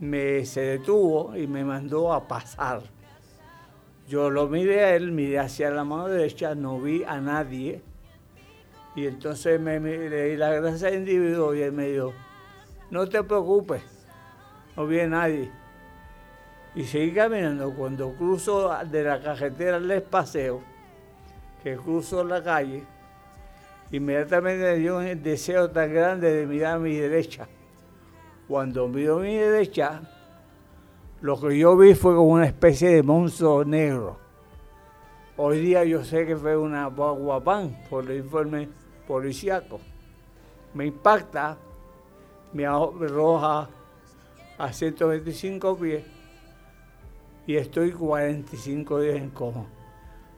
me 0.00 0.44
se 0.46 0.62
detuvo 0.62 1.36
y 1.36 1.46
me 1.46 1.64
mandó 1.64 2.12
a 2.12 2.26
pasar. 2.26 2.82
Yo 4.12 4.28
lo 4.28 4.46
miré 4.46 4.84
a 4.84 4.94
él, 4.94 5.10
miré 5.10 5.38
hacia 5.38 5.70
la 5.70 5.84
mano 5.84 6.06
derecha, 6.06 6.54
no 6.54 6.78
vi 6.78 7.02
a 7.02 7.18
nadie. 7.18 7.80
Y 8.94 9.06
entonces 9.06 9.58
me, 9.58 9.80
le 9.80 10.24
di 10.24 10.36
la 10.36 10.50
gracia 10.50 10.88
al 10.88 10.96
individuo 10.96 11.54
y 11.54 11.62
él 11.62 11.72
me 11.72 11.86
dijo, 11.86 12.12
no 12.90 13.08
te 13.08 13.22
preocupes, 13.22 13.82
no 14.76 14.86
vi 14.86 15.00
a 15.00 15.06
nadie. 15.06 15.50
Y 16.74 16.84
seguí 16.84 17.12
caminando. 17.12 17.72
Cuando 17.72 18.12
cruzo 18.12 18.76
de 18.84 19.02
la 19.02 19.18
carretera 19.18 19.78
al 19.78 19.90
espaseo, 19.90 20.60
que 21.62 21.76
cruzo 21.76 22.22
la 22.22 22.42
calle, 22.42 22.84
inmediatamente 23.92 24.72
me 24.72 24.76
dio 24.76 24.98
un 24.98 25.22
deseo 25.22 25.70
tan 25.70 25.90
grande 25.90 26.30
de 26.34 26.46
mirar 26.46 26.74
a 26.74 26.78
mi 26.78 26.94
derecha. 26.94 27.48
Cuando 28.46 28.88
miro 28.88 29.20
a 29.20 29.22
mi 29.22 29.36
derecha, 29.36 30.02
lo 31.22 31.40
que 31.40 31.56
yo 31.56 31.76
vi 31.76 31.94
fue 31.94 32.16
como 32.16 32.32
una 32.32 32.46
especie 32.46 32.88
de 32.90 33.02
monstruo 33.04 33.64
negro. 33.64 34.18
Hoy 35.36 35.60
día 35.60 35.84
yo 35.84 36.04
sé 36.04 36.26
que 36.26 36.36
fue 36.36 36.56
una 36.56 36.86
guapán 36.88 37.78
por 37.88 38.10
el 38.10 38.18
informe 38.18 38.68
policíaco. 39.06 39.78
Me 40.74 40.86
impacta, 40.86 41.56
me 42.52 42.66
arroja 42.66 43.68
a 44.58 44.72
125 44.72 45.78
pies 45.78 46.04
y 47.46 47.54
estoy 47.54 47.92
45 47.92 49.00
días 49.00 49.16
en 49.16 49.30
coma. 49.30 49.66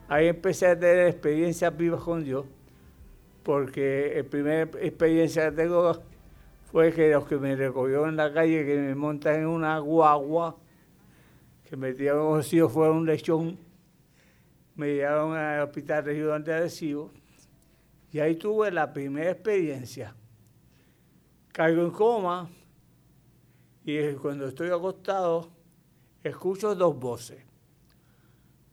Ahí 0.06 0.28
empecé 0.28 0.66
a 0.66 0.78
tener 0.78 1.06
experiencias 1.08 1.74
vivas 1.74 2.02
con 2.02 2.22
Dios, 2.22 2.44
porque 3.42 4.12
la 4.22 4.30
primera 4.30 4.62
experiencia 4.82 5.48
que 5.48 5.56
tengo 5.56 5.98
fue 6.70 6.92
que 6.92 7.10
los 7.10 7.24
que 7.26 7.38
me 7.38 7.56
recogió 7.56 8.06
en 8.06 8.16
la 8.16 8.30
calle, 8.34 8.66
que 8.66 8.76
me 8.76 8.94
montan 8.94 9.36
en 9.36 9.46
una 9.46 9.78
guagua, 9.78 10.56
que 11.64 11.76
me 11.76 11.92
tiraron 11.92 12.42
si 12.42 12.56
yo 12.56 12.68
fuera 12.68 12.92
un 12.92 13.06
lechón, 13.06 13.58
me 14.76 14.94
llevaron 14.94 15.36
al 15.36 15.62
hospital 15.62 16.04
regional 16.04 16.44
de 16.44 16.54
Arecibo, 16.54 17.10
y 18.12 18.20
ahí 18.20 18.36
tuve 18.36 18.70
la 18.70 18.92
primera 18.92 19.30
experiencia. 19.30 20.14
Caigo 21.52 21.82
en 21.82 21.90
coma, 21.90 22.48
y 23.84 24.12
cuando 24.14 24.46
estoy 24.46 24.70
acostado, 24.70 25.48
escucho 26.22 26.74
dos 26.74 26.98
voces. 26.98 27.42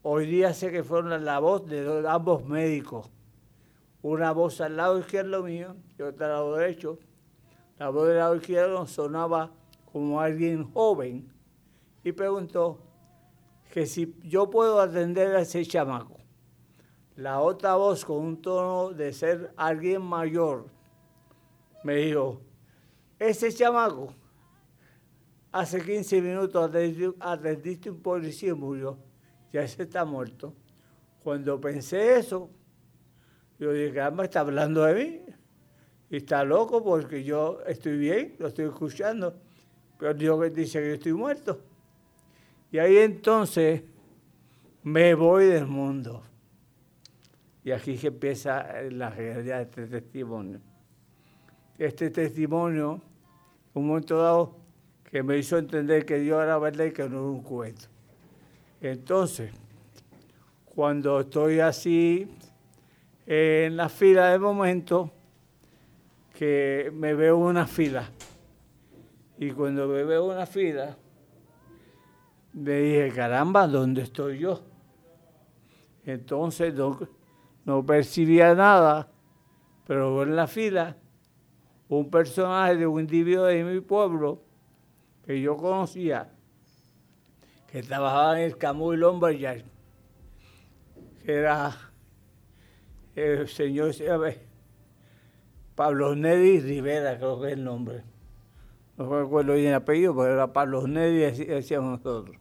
Hoy 0.03 0.25
día 0.25 0.53
sé 0.53 0.71
que 0.71 0.83
fueron 0.83 1.23
la 1.23 1.39
voz 1.39 1.67
de 1.67 2.03
ambos 2.07 2.45
médicos. 2.45 3.09
Una 4.01 4.31
voz 4.31 4.59
al 4.61 4.77
lado 4.77 4.97
izquierdo 4.97 5.43
mío 5.43 5.75
y 5.97 6.01
otra 6.01 6.25
al 6.25 6.31
lado 6.33 6.55
derecho. 6.55 6.97
La 7.77 7.89
voz 7.89 8.07
del 8.07 8.17
lado 8.17 8.35
izquierdo 8.35 8.87
sonaba 8.87 9.51
como 9.91 10.19
alguien 10.19 10.63
joven 10.71 11.31
y 12.03 12.11
preguntó 12.11 12.79
que 13.71 13.85
si 13.85 14.15
yo 14.23 14.49
puedo 14.49 14.79
atender 14.79 15.35
a 15.35 15.41
ese 15.41 15.65
chamaco. 15.65 16.17
La 17.15 17.39
otra 17.39 17.75
voz 17.75 18.05
con 18.05 18.17
un 18.17 18.41
tono 18.41 18.91
de 18.91 19.13
ser 19.13 19.53
alguien 19.55 20.01
mayor 20.01 20.65
me 21.83 21.95
dijo, 21.95 22.41
ese 23.19 23.51
chamaco 23.51 24.15
Hace 25.51 25.81
15 25.81 26.21
minutos 26.21 26.71
atendiste 27.19 27.89
un 27.89 28.01
policía 28.01 28.49
y 28.49 28.53
murió. 28.53 28.97
Ya 29.51 29.67
se 29.67 29.83
está 29.83 30.05
muerto. 30.05 30.53
Cuando 31.23 31.59
pensé 31.59 32.17
eso, 32.17 32.49
yo 33.59 33.73
dije, 33.73 33.93
caramba, 33.93 34.23
está 34.23 34.39
hablando 34.39 34.85
de 34.85 34.93
mí. 34.93 35.21
Y 36.09 36.17
está 36.17 36.45
loco 36.45 36.81
porque 36.81 37.25
yo 37.25 37.59
estoy 37.67 37.97
bien, 37.97 38.35
lo 38.39 38.47
estoy 38.47 38.65
escuchando. 38.65 39.35
Pero 39.99 40.13
Dios 40.13 40.53
dice 40.53 40.79
que 40.79 40.87
yo 40.87 40.93
estoy 40.93 41.13
muerto. 41.13 41.61
Y 42.71 42.79
ahí 42.79 42.97
entonces 42.97 43.83
me 44.83 45.13
voy 45.13 45.45
del 45.45 45.67
mundo. 45.67 46.23
Y 47.63 47.71
aquí 47.71 47.97
que 47.97 48.07
empieza 48.07 48.65
la 48.89 49.09
realidad 49.09 49.57
de 49.57 49.63
este 49.63 49.87
testimonio. 49.87 50.59
Este 51.77 52.09
testimonio, 52.09 53.01
un 53.73 53.87
momento 53.87 54.17
dado, 54.17 54.57
que 55.03 55.21
me 55.21 55.37
hizo 55.37 55.57
entender 55.57 56.05
que 56.05 56.19
Dios 56.19 56.41
era 56.41 56.57
verdad 56.57 56.85
y 56.85 56.91
que 56.91 57.03
no 57.03 57.19
era 57.19 57.27
un 57.27 57.41
cuento. 57.41 57.87
Entonces, 58.79 59.51
cuando 60.65 61.19
estoy 61.19 61.59
así 61.59 62.27
en 63.27 63.75
la 63.75 63.89
fila 63.89 64.29
de 64.29 64.39
momento, 64.39 65.11
que 66.33 66.91
me 66.93 67.13
veo 67.13 67.37
una 67.37 67.67
fila. 67.67 68.09
Y 69.37 69.51
cuando 69.51 69.87
me 69.87 70.03
veo 70.03 70.25
una 70.25 70.45
fila, 70.45 70.97
me 72.53 72.73
dije, 72.73 73.11
caramba, 73.13 73.67
¿dónde 73.67 74.01
estoy 74.01 74.39
yo? 74.39 74.61
Entonces 76.05 76.73
no, 77.65 77.85
percibía 77.85 78.55
nada, 78.55 79.09
pero 79.85 80.23
en 80.23 80.35
la 80.35 80.47
fila 80.47 80.97
un 81.87 82.09
personaje 82.09 82.77
de 82.77 82.87
un 82.87 83.01
individuo 83.01 83.45
de 83.45 83.63
mi 83.63 83.81
pueblo 83.81 84.41
que 85.25 85.39
yo 85.41 85.57
conocía, 85.57 86.29
que 87.71 87.83
trabajaba 87.83 88.39
en 88.39 88.45
el 88.45 88.57
Camus 88.57 88.97
Lumberyard, 88.97 89.63
que 91.23 91.33
era 91.33 91.77
el 93.15 93.47
señor 93.47 93.93
Pablo 95.75 96.15
Nedi 96.15 96.59
Rivera, 96.59 97.17
creo 97.17 97.41
que 97.41 97.47
es 97.47 97.53
el 97.53 97.63
nombre. 97.63 98.03
No 98.97 99.21
recuerdo 99.21 99.53
bien 99.53 99.69
el 99.69 99.75
apellido, 99.75 100.15
pero 100.15 100.33
era 100.33 100.53
Pablo 100.53 100.87
Nedi, 100.87 101.45
decíamos 101.45 101.99
nosotros. 102.03 102.40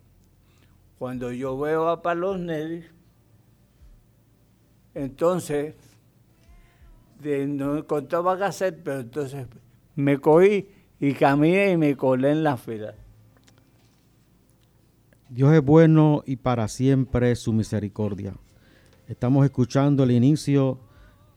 Cuando 1.00 1.32
yo 1.32 1.58
veo 1.58 1.88
a 1.88 2.14
Nedi, 2.36 2.84
entonces 4.92 5.74
no 7.24 7.86
contaba 7.86 8.36
qué 8.36 8.44
hacer, 8.44 8.82
pero 8.84 9.00
entonces 9.00 9.46
me 9.96 10.18
cogí 10.18 10.68
y 11.00 11.14
caminé 11.14 11.70
y 11.70 11.78
me 11.78 11.96
colé 11.96 12.32
en 12.32 12.42
la 12.42 12.58
fila. 12.58 12.94
Dios 15.30 15.54
es 15.54 15.64
bueno 15.64 16.22
y 16.26 16.36
para 16.36 16.68
siempre 16.68 17.34
su 17.34 17.54
misericordia. 17.54 18.34
Estamos 19.08 19.46
escuchando 19.46 20.04
el 20.04 20.10
inicio 20.10 20.80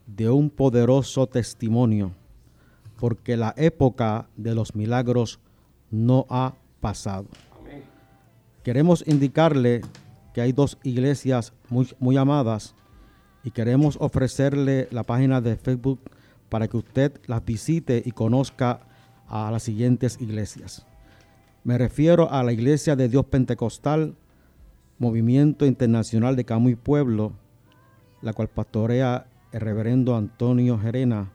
de 0.08 0.30
un 0.30 0.50
poderoso 0.50 1.26
testimonio, 1.26 2.12
porque 3.00 3.38
la 3.38 3.54
época 3.56 4.28
de 4.36 4.56
los 4.56 4.76
milagros 4.76 5.40
no 5.90 6.26
ha 6.30 6.54
pasado. 6.82 7.28
Queremos 8.64 9.04
indicarle 9.06 9.82
que 10.34 10.42
hay 10.42 10.54
dos 10.54 10.78
iglesias 10.84 11.54
muy, 11.70 11.88
muy 12.00 12.18
amadas 12.18 12.76
y 13.44 13.52
queremos 13.52 13.98
ofrecerle 14.00 14.88
la 14.92 15.04
página 15.04 15.42
de 15.42 15.58
Facebook 15.58 16.00
para 16.48 16.68
que 16.68 16.78
usted 16.78 17.20
las 17.28 17.44
visite 17.44 18.02
y 18.06 18.12
conozca 18.12 18.88
a 19.28 19.52
las 19.52 19.64
siguientes 19.64 20.18
iglesias. 20.22 20.86
Me 21.66 21.78
refiero 21.78 22.32
a 22.32 22.44
la 22.44 22.54
Iglesia 22.54 22.96
de 22.96 23.10
Dios 23.10 23.26
Pentecostal, 23.26 24.16
Movimiento 24.98 25.66
Internacional 25.66 26.36
de 26.36 26.46
Camuy 26.46 26.76
Pueblo, 26.76 27.34
la 28.22 28.34
cual 28.34 28.50
pastorea 28.50 29.28
el 29.52 29.62
reverendo 29.62 30.16
Antonio 30.16 30.80
Gerena, 30.80 31.34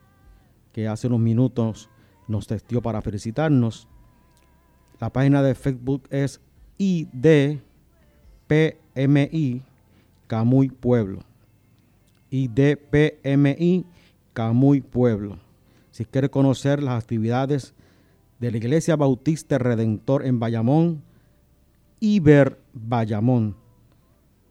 que 0.72 0.88
hace 0.88 1.08
unos 1.08 1.20
minutos 1.20 1.90
nos 2.26 2.46
testió 2.46 2.80
para 2.80 3.02
felicitarnos. 3.02 3.88
La 5.00 5.12
página 5.12 5.42
de 5.42 5.54
Facebook 5.54 6.04
es 6.10 6.40
IDPMI 6.78 7.62
Camuy 10.26 10.68
Pueblo. 10.70 11.20
IDPMI 12.30 13.84
Camuy 14.32 14.80
Pueblo. 14.80 15.38
Si 15.90 16.04
quiere 16.04 16.30
conocer 16.30 16.82
las 16.82 17.02
actividades 17.02 17.74
de 18.38 18.52
la 18.52 18.56
Iglesia 18.56 18.96
Bautista 18.96 19.58
Redentor 19.58 20.24
en 20.24 20.38
Bayamón, 20.38 21.02
Iber 22.00 22.58
Bayamón. 22.72 23.56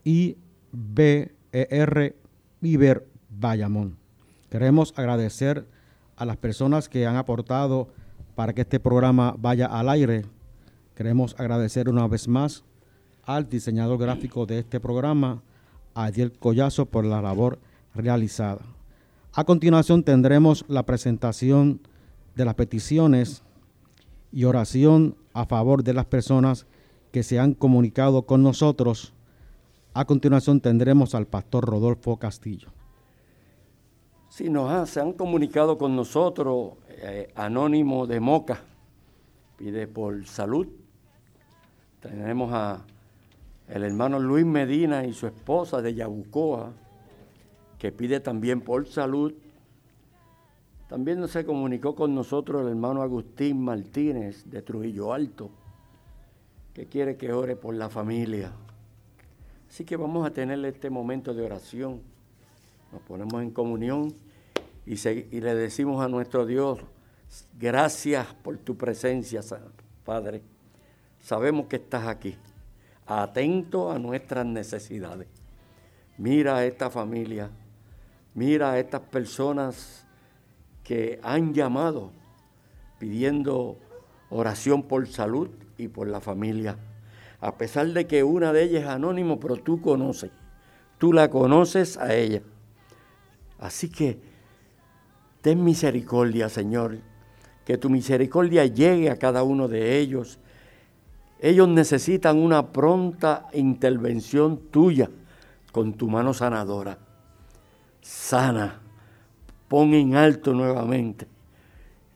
I-B-E-R 0.03 1.15
Iber 2.61 3.07
Bayamón. 3.29 3.97
Queremos 4.49 4.93
agradecer 4.97 5.65
a 6.15 6.25
las 6.25 6.37
personas 6.37 6.89
que 6.89 7.05
han 7.05 7.15
aportado 7.15 7.89
para 8.35 8.53
que 8.53 8.61
este 8.61 8.79
programa 8.79 9.35
vaya 9.37 9.67
al 9.67 9.89
aire. 9.89 10.25
Queremos 10.97 11.35
agradecer 11.39 11.89
una 11.89 12.07
vez 12.07 12.27
más 12.27 12.63
al 13.23 13.47
diseñador 13.47 13.99
gráfico 13.99 14.47
de 14.47 14.57
este 14.57 14.79
programa, 14.79 15.43
Adiel 15.93 16.31
Collazo, 16.31 16.87
por 16.87 17.05
la 17.05 17.21
labor 17.21 17.59
realizada. 17.93 18.61
A 19.31 19.43
continuación 19.43 20.01
tendremos 20.01 20.65
la 20.67 20.87
presentación 20.87 21.81
de 22.33 22.45
las 22.45 22.55
peticiones 22.55 23.43
y 24.31 24.45
oración 24.45 25.15
a 25.33 25.45
favor 25.45 25.83
de 25.83 25.93
las 25.93 26.07
personas 26.07 26.65
que 27.11 27.21
se 27.21 27.37
han 27.37 27.53
comunicado 27.53 28.23
con 28.23 28.41
nosotros. 28.41 29.13
A 29.93 30.05
continuación 30.05 30.61
tendremos 30.61 31.13
al 31.13 31.27
pastor 31.27 31.65
Rodolfo 31.65 32.17
Castillo. 32.17 32.69
Sí, 34.29 34.49
nos 34.49 34.89
se 34.89 34.99
han 34.99 35.13
comunicado 35.13 35.77
con 35.77 35.95
nosotros 35.95 36.71
eh, 36.89 37.31
Anónimo 37.35 38.07
de 38.07 38.19
Moca, 38.19 38.61
pide 39.57 39.85
por 39.85 40.25
salud. 40.25 40.67
Tenemos 42.09 42.53
a 42.53 42.85
el 43.67 43.83
hermano 43.83 44.17
Luis 44.17 44.45
Medina 44.45 45.05
y 45.05 45.13
su 45.13 45.27
esposa 45.27 45.81
de 45.81 45.93
Yabucoa, 45.93 46.71
que 47.77 47.91
pide 47.91 48.21
también 48.21 48.61
por 48.61 48.87
salud. 48.87 49.33
También 50.87 51.27
se 51.27 51.45
comunicó 51.45 51.95
con 51.95 52.15
nosotros 52.15 52.61
el 52.61 52.69
hermano 52.69 53.01
Agustín 53.01 53.61
Martínez 53.61 54.49
de 54.49 54.61
Trujillo 54.61 55.11
Alto, 55.11 55.49
que 56.73 56.85
quiere 56.85 57.17
que 57.17 57.33
ore 57.33 57.57
por 57.57 57.75
la 57.75 57.89
familia. 57.89 58.53
Así 59.69 59.83
que 59.83 59.97
vamos 59.97 60.25
a 60.25 60.31
tener 60.31 60.63
este 60.63 60.89
momento 60.89 61.33
de 61.33 61.43
oración. 61.43 62.01
Nos 62.93 63.01
ponemos 63.01 63.41
en 63.41 63.51
comunión 63.51 64.13
y, 64.85 64.93
y 64.93 65.41
le 65.41 65.55
decimos 65.55 66.01
a 66.01 66.07
nuestro 66.07 66.45
Dios, 66.45 66.79
gracias 67.59 68.33
por 68.35 68.57
tu 68.59 68.77
presencia, 68.77 69.41
Padre. 70.05 70.56
Sabemos 71.21 71.67
que 71.67 71.77
estás 71.77 72.07
aquí, 72.07 72.35
atento 73.05 73.91
a 73.91 73.99
nuestras 73.99 74.45
necesidades. 74.45 75.27
Mira 76.17 76.57
a 76.57 76.65
esta 76.65 76.89
familia, 76.89 77.49
mira 78.33 78.71
a 78.71 78.79
estas 78.79 79.01
personas 79.01 80.05
que 80.83 81.19
han 81.21 81.53
llamado 81.53 82.11
pidiendo 82.97 83.77
oración 84.29 84.83
por 84.83 85.07
salud 85.07 85.49
y 85.77 85.87
por 85.87 86.07
la 86.07 86.21
familia. 86.21 86.77
A 87.39 87.57
pesar 87.57 87.87
de 87.87 88.07
que 88.07 88.23
una 88.23 88.51
de 88.51 88.63
ellas 88.63 88.83
es 88.83 88.89
anónimo, 88.89 89.39
pero 89.39 89.57
tú 89.57 89.81
conoces, 89.81 90.31
tú 90.97 91.13
la 91.13 91.29
conoces 91.29 91.97
a 91.97 92.15
ella. 92.15 92.41
Así 93.59 93.89
que 93.89 94.19
ten 95.41 95.63
misericordia, 95.63 96.49
Señor, 96.49 96.99
que 97.65 97.77
tu 97.77 97.89
misericordia 97.89 98.65
llegue 98.65 99.09
a 99.09 99.17
cada 99.17 99.43
uno 99.43 99.67
de 99.67 99.99
ellos. 99.99 100.39
Ellos 101.39 101.67
necesitan 101.67 102.37
una 102.37 102.67
pronta 102.67 103.47
intervención 103.53 104.57
tuya 104.71 105.09
con 105.71 105.93
tu 105.93 106.09
mano 106.09 106.33
sanadora. 106.33 106.97
Sana 108.01 108.79
pon 109.67 109.93
en 109.93 110.15
alto 110.15 110.53
nuevamente. 110.53 111.27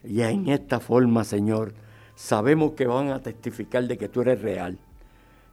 Y 0.04 0.22
en 0.22 0.50
esta 0.50 0.80
forma, 0.80 1.24
Señor, 1.24 1.74
sabemos 2.16 2.72
que 2.72 2.88
van 2.88 3.10
a 3.10 3.20
testificar 3.20 3.88
de 3.88 3.98
que 3.98 4.10
tú 4.10 4.22
eres 4.22 4.42
real, 4.42 4.80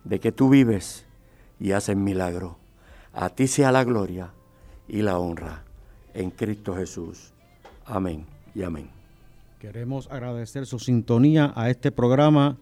de 0.04 0.18
que 0.20 0.32
tú 0.32 0.48
vives 0.48 1.04
y 1.60 1.72
haces 1.72 1.96
milagro. 1.96 2.56
A 3.12 3.28
ti 3.30 3.46
sea 3.46 3.72
la 3.72 3.84
gloria 3.84 4.30
y 4.86 5.02
la 5.02 5.18
honra 5.18 5.64
en 6.14 6.30
Cristo 6.30 6.74
Jesús. 6.74 7.32
Amén 7.84 8.24
y 8.54 8.62
amén. 8.62 8.88
Queremos 9.58 10.08
agradecer 10.10 10.66
su 10.66 10.78
sintonía 10.78 11.52
a 11.56 11.68
este 11.68 11.90
programa, 11.90 12.56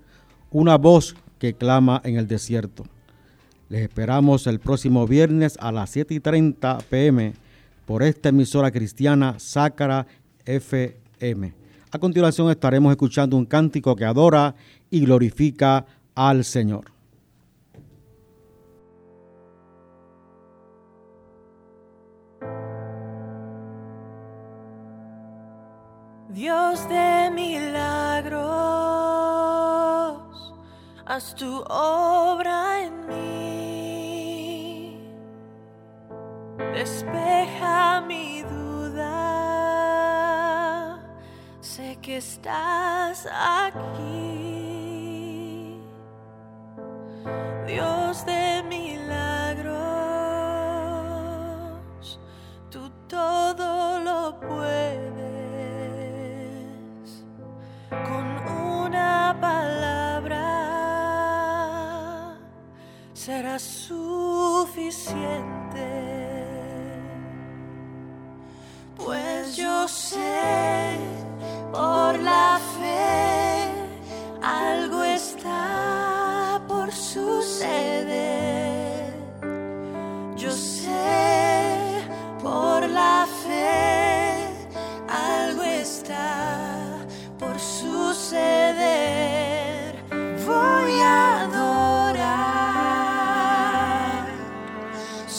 Una 0.59 0.79
voz 0.79 1.14
que 1.38 1.53
clama 1.53 2.01
en 2.03 2.16
el 2.16 2.27
desierto. 2.27 2.87
Les 3.69 3.83
esperamos 3.83 4.47
el 4.47 4.59
próximo 4.59 5.07
viernes 5.07 5.59
a 5.61 5.71
las 5.71 5.90
7 5.90 6.14
y 6.14 6.21
30 6.21 6.79
pm 6.88 7.35
por 7.85 8.03
esta 8.03 8.31
emisora 8.31 8.71
cristiana 8.71 9.38
Sácara 9.38 10.07
FM. 10.47 11.53
A 11.90 11.99
continuación 11.99 12.51
estaremos 12.51 12.90
escuchando 12.90 13.37
un 13.37 13.45
cántico 13.45 13.95
que 13.95 14.07
adora 14.07 14.55
y 14.88 15.01
glorifica 15.01 15.85
al 16.14 16.42
Señor. 16.42 16.87
Dios 26.31 26.88
de 26.88 27.31
milagros, 27.35 29.06
haz 31.07 31.35
tu 31.35 31.62
obra 31.69 32.81
en 32.83 33.07
mí. 33.07 33.16
Despeja 36.75 38.01
mi 38.03 38.42
duda, 38.42 39.07
sé 41.61 41.97
que 42.03 42.16
estás 42.19 43.27
aquí. 43.33 44.47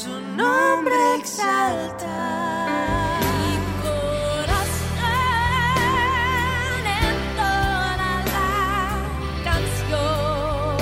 Su 0.03 0.21
nombre 0.21 0.93
exaltar. 1.17 1.97
Mi 3.23 3.57
corazón 3.81 4.93
entona 7.09 8.11
la 8.35 8.51
canción. 9.43 10.77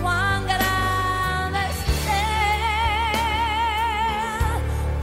Cuán 0.00 0.40
grande 0.44 1.58
es 1.68 1.80
Él, 2.14 3.10